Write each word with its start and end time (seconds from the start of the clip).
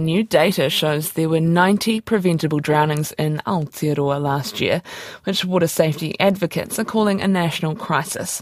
New 0.00 0.24
data 0.24 0.70
shows 0.70 1.12
there 1.12 1.28
were 1.28 1.40
90 1.40 2.00
preventable 2.00 2.58
drownings 2.58 3.12
in 3.12 3.42
Aotearoa 3.46 4.18
last 4.18 4.58
year, 4.58 4.80
which 5.24 5.44
water 5.44 5.66
safety 5.66 6.18
advocates 6.18 6.78
are 6.78 6.84
calling 6.84 7.20
a 7.20 7.28
national 7.28 7.74
crisis. 7.74 8.40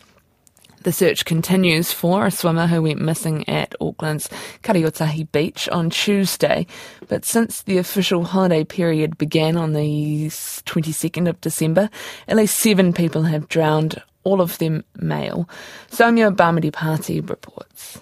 The 0.85 0.93
search 0.93 1.25
continues 1.25 1.91
for 1.91 2.25
a 2.25 2.31
swimmer 2.31 2.69
who 2.69 2.83
went 2.83 3.01
missing 3.01 3.47
at 3.49 3.75
Auckland's 3.81 4.29
Kariotahi 4.63 5.33
Beach 5.33 5.69
on 5.71 5.91
Tuesday, 5.91 6.65
but 7.09 7.25
since 7.25 7.63
the 7.63 7.79
official 7.79 8.23
holiday 8.23 8.63
period 8.63 9.19
began 9.19 9.57
on 9.57 9.73
the 9.73 10.29
22nd 10.29 11.29
of 11.29 11.41
December, 11.41 11.91
at 12.29 12.37
least 12.37 12.59
seven 12.59 12.93
people 12.93 13.25
have 13.25 13.49
drowned, 13.49 14.01
all 14.23 14.41
of 14.41 14.59
them 14.59 14.85
male. 14.95 15.49
Soumya 15.91 16.35
Bhamidipati 16.35 17.29
reports. 17.29 17.99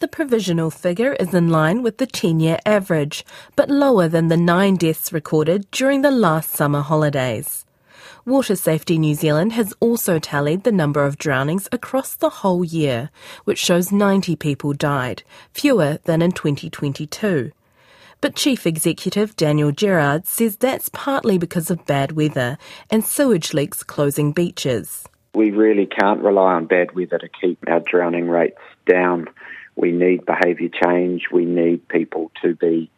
The 0.00 0.08
provisional 0.08 0.70
figure 0.70 1.12
is 1.20 1.34
in 1.34 1.50
line 1.50 1.82
with 1.82 1.98
the 1.98 2.06
10 2.06 2.40
year 2.40 2.58
average, 2.64 3.22
but 3.54 3.68
lower 3.68 4.08
than 4.08 4.28
the 4.28 4.36
nine 4.36 4.76
deaths 4.76 5.12
recorded 5.12 5.70
during 5.70 6.00
the 6.00 6.10
last 6.10 6.54
summer 6.54 6.80
holidays. 6.80 7.66
Water 8.24 8.56
Safety 8.56 8.96
New 8.96 9.14
Zealand 9.14 9.52
has 9.52 9.74
also 9.78 10.18
tallied 10.18 10.64
the 10.64 10.72
number 10.72 11.04
of 11.04 11.18
drownings 11.18 11.68
across 11.70 12.14
the 12.14 12.30
whole 12.30 12.64
year, 12.64 13.10
which 13.44 13.58
shows 13.58 13.92
90 13.92 14.36
people 14.36 14.72
died, 14.72 15.22
fewer 15.52 15.98
than 16.04 16.22
in 16.22 16.32
2022. 16.32 17.52
But 18.22 18.36
Chief 18.36 18.66
Executive 18.66 19.36
Daniel 19.36 19.70
Gerrard 19.70 20.26
says 20.26 20.56
that's 20.56 20.88
partly 20.88 21.36
because 21.36 21.70
of 21.70 21.84
bad 21.84 22.12
weather 22.12 22.56
and 22.90 23.04
sewage 23.04 23.52
leaks 23.52 23.82
closing 23.82 24.32
beaches. 24.32 25.06
We 25.34 25.50
really 25.50 25.84
can't 25.84 26.22
rely 26.22 26.54
on 26.54 26.64
bad 26.64 26.96
weather 26.96 27.18
to 27.18 27.28
keep 27.38 27.58
our 27.68 27.80
drowning 27.80 28.30
rates 28.30 28.60
down. 28.86 29.28
We 29.80 29.92
need 29.92 30.26
behaviour 30.26 30.68
change. 30.68 31.28
We 31.32 31.46
need 31.46 31.88
people 31.88 32.30
to 32.42 32.54
be, 32.54 32.90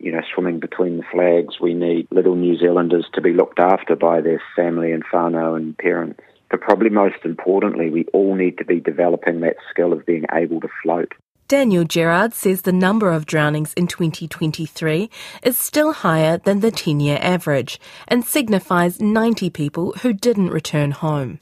you 0.00 0.10
know, 0.10 0.20
swimming 0.34 0.58
between 0.58 0.96
the 0.96 1.04
flags. 1.12 1.60
We 1.60 1.74
need 1.74 2.08
little 2.10 2.34
New 2.34 2.58
Zealanders 2.58 3.06
to 3.14 3.20
be 3.20 3.32
looked 3.32 3.60
after 3.60 3.94
by 3.94 4.20
their 4.20 4.42
family 4.56 4.90
and 4.90 5.04
whānau 5.04 5.56
and 5.56 5.78
parents. 5.78 6.20
But 6.50 6.60
probably 6.60 6.90
most 6.90 7.24
importantly, 7.24 7.88
we 7.88 8.06
all 8.12 8.34
need 8.34 8.58
to 8.58 8.64
be 8.64 8.80
developing 8.80 9.40
that 9.40 9.58
skill 9.70 9.92
of 9.92 10.04
being 10.06 10.24
able 10.32 10.60
to 10.60 10.68
float. 10.82 11.12
Daniel 11.46 11.84
Gerrard 11.84 12.34
says 12.34 12.62
the 12.62 12.72
number 12.72 13.12
of 13.12 13.26
drownings 13.26 13.72
in 13.74 13.86
2023 13.86 15.08
is 15.44 15.56
still 15.56 15.92
higher 15.92 16.38
than 16.38 16.60
the 16.60 16.72
10 16.72 16.98
year 16.98 17.18
average 17.22 17.78
and 18.08 18.24
signifies 18.24 19.00
90 19.00 19.50
people 19.50 19.92
who 20.02 20.12
didn't 20.12 20.50
return 20.50 20.90
home. 20.90 21.38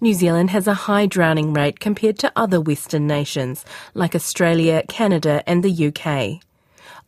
New 0.00 0.14
Zealand 0.14 0.50
has 0.50 0.66
a 0.66 0.74
high 0.74 1.06
drowning 1.06 1.52
rate 1.52 1.78
compared 1.78 2.18
to 2.18 2.32
other 2.34 2.60
Western 2.60 3.06
nations 3.06 3.64
like 3.94 4.14
Australia, 4.14 4.82
Canada, 4.88 5.42
and 5.46 5.62
the 5.62 5.86
UK. 5.88 6.42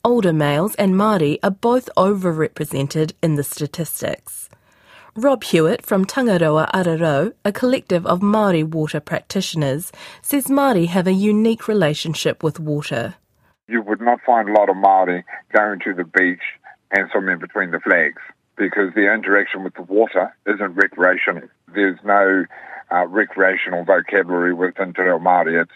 Older 0.05 0.33
males 0.33 0.77
and 0.77 0.95
Māori 0.95 1.39
are 1.43 1.51
both 1.51 1.91
overrepresented 1.97 3.13
in 3.23 3.35
the 3.35 3.43
statistics. 3.43 4.49
Rob 5.17 5.43
Hewitt 5.43 5.85
from 5.85 6.05
Tangaroa 6.05 6.71
Ara 6.73 6.99
Rau, 6.99 7.33
a 7.45 7.51
collective 7.51 8.07
of 8.07 8.21
Māori 8.21 8.63
water 8.63 9.01
practitioners, 9.01 9.91
says 10.23 10.47
Māori 10.47 10.87
have 10.87 11.07
a 11.07 11.13
unique 11.13 11.67
relationship 11.67 12.43
with 12.43 12.61
water. 12.61 13.15
You 13.67 13.83
would 13.83 14.01
not 14.01 14.21
find 14.25 14.49
a 14.49 14.53
lot 14.53 14.69
of 14.69 14.77
Māori 14.77 15.25
going 15.53 15.81
to 15.81 15.93
the 15.93 16.05
beach 16.05 16.43
and 16.93 17.09
swimming 17.11 17.39
between 17.39 17.73
the 17.73 17.81
flags 17.81 18.23
because 18.57 18.95
the 18.95 19.13
interaction 19.13 19.65
with 19.65 19.75
the 19.75 19.83
water 19.83 20.35
isn't 20.47 20.75
recreational. 20.75 21.49
There's 21.75 21.99
no 22.05 22.45
uh, 22.91 23.07
recreational 23.07 23.85
vocabulary 23.85 24.55
within 24.55 24.93
Te 24.93 25.03
Reo 25.03 25.19
Māori. 25.19 25.63
It's, 25.63 25.73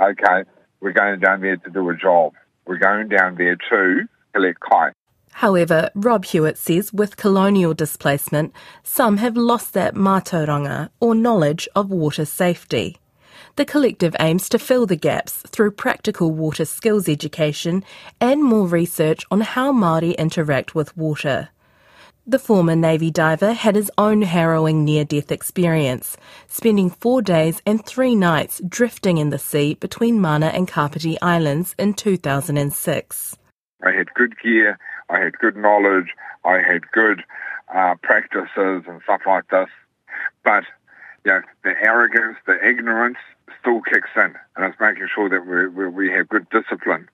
okay, 0.00 0.48
we're 0.80 0.92
going 0.92 1.20
down 1.20 1.40
there 1.40 1.56
to 1.56 1.70
do 1.70 1.88
a 1.90 1.96
job. 1.96 2.34
We're 2.66 2.78
going 2.78 3.08
down 3.08 3.36
there 3.36 3.56
to 3.70 4.08
collect 4.34 4.60
kai. 4.60 4.92
However, 5.32 5.90
Rob 5.94 6.26
Hewitt 6.26 6.58
says 6.58 6.92
with 6.92 7.16
colonial 7.16 7.74
displacement, 7.74 8.52
some 8.82 9.16
have 9.16 9.36
lost 9.36 9.72
that 9.72 9.94
mātauranga 9.94 10.90
or 11.00 11.14
knowledge 11.14 11.68
of 11.74 11.90
water 11.90 12.24
safety. 12.24 12.98
The 13.56 13.64
collective 13.64 14.14
aims 14.20 14.48
to 14.50 14.58
fill 14.58 14.86
the 14.86 14.96
gaps 14.96 15.42
through 15.48 15.72
practical 15.72 16.32
water 16.32 16.64
skills 16.64 17.08
education 17.08 17.82
and 18.20 18.42
more 18.42 18.66
research 18.66 19.24
on 19.30 19.40
how 19.40 19.72
Māori 19.72 20.16
interact 20.16 20.74
with 20.74 20.96
water. 20.96 21.48
The 22.24 22.38
former 22.38 22.76
Navy 22.76 23.10
diver 23.10 23.52
had 23.52 23.74
his 23.74 23.90
own 23.98 24.22
harrowing 24.22 24.84
near 24.84 25.04
death 25.04 25.32
experience, 25.32 26.16
spending 26.46 26.88
four 26.88 27.20
days 27.20 27.60
and 27.66 27.84
three 27.84 28.14
nights 28.14 28.60
drifting 28.68 29.18
in 29.18 29.30
the 29.30 29.40
sea 29.40 29.74
between 29.74 30.20
Mana 30.20 30.46
and 30.46 30.68
Kapiti 30.68 31.20
Islands 31.20 31.74
in 31.80 31.94
2006. 31.94 33.36
I 33.84 33.90
had 33.90 34.14
good 34.14 34.38
gear, 34.38 34.78
I 35.10 35.18
had 35.18 35.36
good 35.38 35.56
knowledge, 35.56 36.14
I 36.44 36.58
had 36.58 36.88
good 36.92 37.24
uh, 37.74 37.96
practices 38.04 38.84
and 38.86 39.00
stuff 39.02 39.22
like 39.26 39.48
this. 39.48 39.68
But 40.44 40.62
you 41.24 41.32
know, 41.32 41.42
the 41.64 41.74
arrogance, 41.82 42.36
the 42.46 42.64
ignorance 42.64 43.18
still 43.60 43.80
kicks 43.80 44.10
in, 44.14 44.36
and 44.56 44.64
it's 44.64 44.78
making 44.78 45.08
sure 45.12 45.28
that 45.28 45.44
we, 45.44 45.88
we, 45.88 46.08
have 46.12 46.28
good 46.28 46.48
discipline 46.50 47.08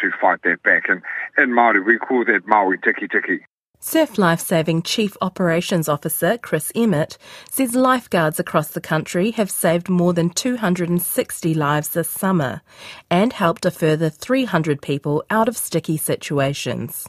to 0.00 0.10
fight 0.18 0.40
that 0.44 0.62
back. 0.62 0.88
And 0.88 1.02
in 1.36 1.50
Māori, 1.50 1.84
we 1.84 1.98
call 1.98 2.24
that 2.24 2.46
Maui 2.46 2.78
tiki 2.78 3.06
tiki. 3.06 3.44
Surf 3.78 4.18
Lifesaving 4.18 4.82
Chief 4.82 5.16
Operations 5.20 5.88
Officer 5.88 6.38
Chris 6.38 6.72
Emmett 6.74 7.18
says 7.50 7.74
lifeguards 7.74 8.40
across 8.40 8.68
the 8.68 8.80
country 8.80 9.32
have 9.32 9.50
saved 9.50 9.88
more 9.88 10.12
than 10.12 10.30
260 10.30 11.54
lives 11.54 11.90
this 11.90 12.08
summer 12.08 12.62
and 13.10 13.34
helped 13.34 13.66
a 13.66 13.70
further 13.70 14.08
300 14.08 14.80
people 14.80 15.22
out 15.30 15.46
of 15.46 15.56
sticky 15.56 15.96
situations. 15.96 17.08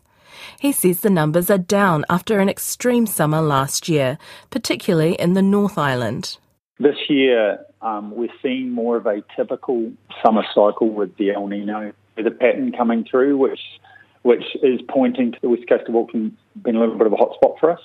He 0.60 0.72
says 0.72 1.02
the 1.02 1.10
numbers 1.10 1.50
are 1.50 1.58
down 1.58 2.06
after 2.10 2.40
an 2.40 2.50
extreme 2.50 3.08
summer 3.08 3.42
last 3.42 3.88
year, 3.88 4.18
particularly 4.50 5.14
in 5.14 5.34
the 5.34 5.42
North 5.42 5.78
Island. 5.78 6.38
This 6.80 6.98
year, 7.10 7.66
um, 7.82 8.12
we're 8.16 8.30
seeing 8.42 8.70
more 8.72 8.98
of 8.98 9.08
a 9.08 9.24
typical 9.36 9.92
summer 10.24 10.44
cycle 10.54 10.90
with 10.90 11.16
the 11.18 11.32
El 11.32 11.48
Nino 11.48 11.94
weather 12.16 12.32
pattern 12.32 12.72
coming 12.72 13.06
through, 13.10 13.38
which 13.38 13.60
which 14.24 14.44
is 14.64 14.80
pointing 14.90 15.32
to 15.32 15.38
the 15.42 15.50
west 15.50 15.68
coast 15.68 15.88
of 15.88 15.96
Auckland 15.96 16.36
being 16.64 16.76
a 16.76 16.80
little 16.80 16.98
bit 16.98 17.08
of 17.08 17.14
a 17.14 17.18
hotspot 17.18 17.60
for 17.60 17.72
us. 17.72 17.82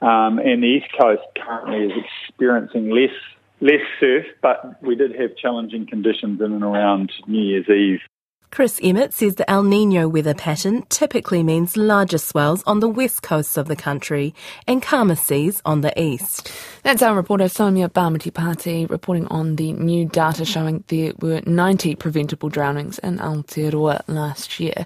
Um, 0.00 0.38
and 0.38 0.62
the 0.62 0.66
east 0.66 0.86
coast 0.98 1.22
currently 1.36 1.86
is 1.86 1.92
experiencing 2.28 2.90
less 2.90 3.14
less 3.60 3.82
surf, 3.98 4.24
but 4.40 4.80
we 4.82 4.94
did 4.94 5.14
have 5.16 5.36
challenging 5.36 5.86
conditions 5.86 6.40
in 6.40 6.52
and 6.52 6.62
around 6.62 7.10
New 7.26 7.42
Year's 7.42 7.68
Eve. 7.68 8.00
Chris 8.50 8.80
Emmett 8.82 9.12
says 9.12 9.34
the 9.34 9.48
El 9.50 9.62
Nino 9.62 10.08
weather 10.08 10.34
pattern 10.34 10.82
typically 10.88 11.42
means 11.42 11.76
larger 11.76 12.16
swells 12.16 12.62
on 12.66 12.80
the 12.80 12.88
west 12.88 13.22
coast 13.22 13.58
of 13.58 13.68
the 13.68 13.76
country 13.76 14.34
and 14.66 14.82
calmer 14.82 15.16
seas 15.16 15.60
on 15.66 15.82
the 15.82 16.00
east. 16.00 16.50
That's 16.82 17.02
our 17.02 17.14
reporter 17.14 17.44
Soumya 17.44 17.90
Bhamidipati 17.90 18.88
reporting 18.88 19.26
on 19.26 19.56
the 19.56 19.74
new 19.74 20.06
data 20.06 20.46
showing 20.46 20.82
there 20.88 21.12
were 21.20 21.42
90 21.44 21.96
preventable 21.96 22.48
drownings 22.48 22.98
in 23.00 23.18
Aotearoa 23.18 24.02
last 24.08 24.58
year. 24.58 24.72